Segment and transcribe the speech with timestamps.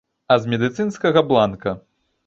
[0.35, 1.79] А з медыцынскага бланка!